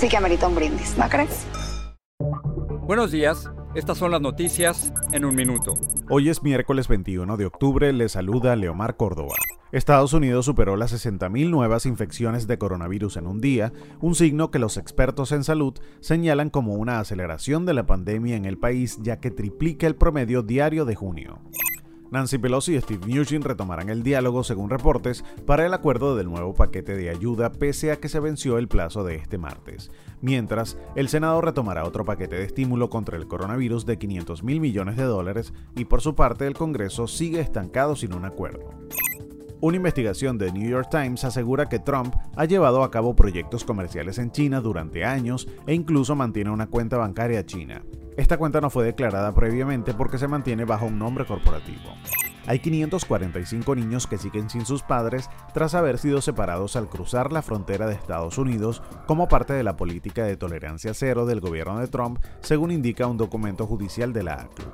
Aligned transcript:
sí 0.00 0.08
que 0.08 0.16
amerita 0.16 0.48
un 0.48 0.54
brindis, 0.54 0.96
¿no 0.96 1.06
crees? 1.10 1.46
Buenos 2.86 3.12
días, 3.12 3.50
estas 3.74 3.98
son 3.98 4.10
las 4.10 4.22
noticias 4.22 4.94
en 5.12 5.26
un 5.26 5.34
minuto. 5.34 5.74
Hoy 6.08 6.30
es 6.30 6.42
miércoles 6.42 6.88
21 6.88 7.36
de 7.36 7.44
octubre, 7.44 7.92
le 7.92 8.08
saluda 8.08 8.56
Leomar 8.56 8.96
Córdoba. 8.96 9.34
Estados 9.72 10.14
Unidos 10.14 10.46
superó 10.46 10.76
las 10.76 10.94
60.000 10.94 11.50
nuevas 11.50 11.84
infecciones 11.84 12.46
de 12.46 12.56
coronavirus 12.56 13.18
en 13.18 13.26
un 13.26 13.42
día, 13.42 13.74
un 14.00 14.14
signo 14.14 14.50
que 14.50 14.58
los 14.58 14.78
expertos 14.78 15.32
en 15.32 15.44
salud 15.44 15.74
señalan 16.00 16.48
como 16.48 16.76
una 16.76 16.98
aceleración 16.98 17.66
de 17.66 17.74
la 17.74 17.84
pandemia 17.84 18.36
en 18.36 18.46
el 18.46 18.56
país 18.56 18.98
ya 19.02 19.20
que 19.20 19.30
triplica 19.30 19.86
el 19.86 19.96
promedio 19.96 20.42
diario 20.42 20.86
de 20.86 20.94
junio. 20.94 21.42
Nancy 22.10 22.38
Pelosi 22.38 22.74
y 22.74 22.80
Steve 22.80 23.06
Mnuchin 23.06 23.42
retomarán 23.42 23.88
el 23.88 24.02
diálogo 24.02 24.42
según 24.42 24.68
reportes 24.68 25.24
para 25.46 25.64
el 25.64 25.72
acuerdo 25.74 26.16
del 26.16 26.28
nuevo 26.28 26.54
paquete 26.54 26.96
de 26.96 27.08
ayuda 27.08 27.52
pese 27.52 27.92
a 27.92 27.96
que 27.96 28.08
se 28.08 28.18
venció 28.18 28.58
el 28.58 28.66
plazo 28.66 29.04
de 29.04 29.14
este 29.14 29.38
martes. 29.38 29.90
Mientras, 30.20 30.76
el 30.96 31.08
Senado 31.08 31.40
retomará 31.40 31.84
otro 31.84 32.04
paquete 32.04 32.36
de 32.36 32.44
estímulo 32.44 32.90
contra 32.90 33.16
el 33.16 33.28
coronavirus 33.28 33.86
de 33.86 33.98
500 33.98 34.42
mil 34.42 34.60
millones 34.60 34.96
de 34.96 35.04
dólares 35.04 35.52
y 35.76 35.84
por 35.84 36.00
su 36.00 36.14
parte 36.16 36.46
el 36.46 36.54
Congreso 36.54 37.06
sigue 37.06 37.40
estancado 37.40 37.94
sin 37.94 38.12
un 38.12 38.24
acuerdo. 38.24 38.70
Una 39.62 39.76
investigación 39.76 40.38
de 40.38 40.52
New 40.52 40.68
York 40.68 40.88
Times 40.90 41.22
asegura 41.22 41.68
que 41.68 41.78
Trump 41.78 42.14
ha 42.34 42.46
llevado 42.46 42.82
a 42.82 42.90
cabo 42.90 43.14
proyectos 43.14 43.62
comerciales 43.62 44.18
en 44.18 44.32
China 44.32 44.60
durante 44.60 45.04
años 45.04 45.46
e 45.66 45.74
incluso 45.74 46.16
mantiene 46.16 46.50
una 46.50 46.68
cuenta 46.68 46.96
bancaria 46.96 47.44
china. 47.44 47.82
Esta 48.16 48.36
cuenta 48.36 48.60
no 48.60 48.70
fue 48.70 48.84
declarada 48.84 49.32
previamente 49.32 49.94
porque 49.94 50.18
se 50.18 50.28
mantiene 50.28 50.64
bajo 50.64 50.86
un 50.86 50.98
nombre 50.98 51.24
corporativo. 51.24 51.90
Hay 52.46 52.58
545 52.58 53.74
niños 53.76 54.06
que 54.06 54.18
siguen 54.18 54.50
sin 54.50 54.66
sus 54.66 54.82
padres 54.82 55.28
tras 55.54 55.74
haber 55.74 55.98
sido 55.98 56.20
separados 56.20 56.74
al 56.74 56.88
cruzar 56.88 57.32
la 57.32 57.42
frontera 57.42 57.86
de 57.86 57.94
Estados 57.94 58.38
Unidos 58.38 58.82
como 59.06 59.28
parte 59.28 59.52
de 59.52 59.62
la 59.62 59.76
política 59.76 60.24
de 60.24 60.36
tolerancia 60.36 60.94
cero 60.94 61.26
del 61.26 61.40
gobierno 61.40 61.78
de 61.78 61.88
Trump, 61.88 62.18
según 62.40 62.70
indica 62.70 63.06
un 63.06 63.18
documento 63.18 63.66
judicial 63.66 64.12
de 64.12 64.22
la 64.24 64.34
ACLU. 64.34 64.64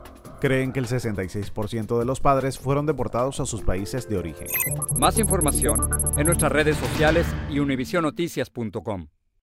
Creen 0.41 0.73
que 0.73 0.81
el 0.81 0.87
66% 0.87 1.99
de 1.99 2.05
los 2.05 2.21
padres 2.21 2.59
fueron 2.59 2.87
deportados 2.87 3.41
a 3.41 3.47
sus 3.47 3.63
países 3.63 4.09
de 4.09 4.19
origen. 4.19 4.49
Más 4.99 5.19
información 5.19 5.89
en 6.17 6.27
nuestras 6.27 6.53
redes 6.53 6.77
sociales 6.77 7.27
y 7.51 7.59
univisionoticias.com. 7.59 9.09